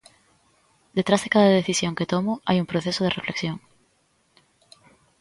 [0.97, 3.57] Detrás de cada decisión que tomo hai un proceso de reflexión.